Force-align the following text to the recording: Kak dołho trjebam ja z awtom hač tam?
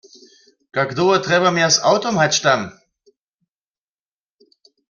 Kak 0.77 0.93
dołho 0.99 1.17
trjebam 1.25 1.59
ja 1.61 1.67
z 1.75 1.83
awtom 1.91 2.15
hač 2.21 2.41
tam? 2.45 2.65